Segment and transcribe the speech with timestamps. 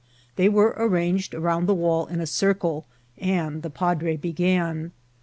[0.35, 2.87] They were arranged around the wall in a circle,
[3.19, 4.93] and the padre began.